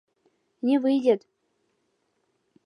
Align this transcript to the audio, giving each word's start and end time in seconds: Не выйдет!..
Не 0.65 0.79
выйдет!.. 0.83 1.21